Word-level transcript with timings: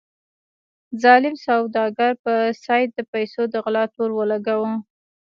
ظالم 1.03 1.35
سوداګر 1.47 2.11
په 2.23 2.33
سید 2.65 2.89
د 2.95 2.99
پیسو 3.11 3.41
د 3.53 3.55
غلا 3.63 3.83
تور 3.95 4.09
ولګاوه. 4.15 4.73